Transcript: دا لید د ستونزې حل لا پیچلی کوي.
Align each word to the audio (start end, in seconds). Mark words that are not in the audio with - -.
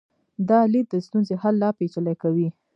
دا 0.49 0.59
لید 0.71 0.87
د 0.91 0.95
ستونزې 1.05 1.35
حل 1.41 1.55
لا 1.63 1.69
پیچلی 1.79 2.15
کوي. 2.21 2.47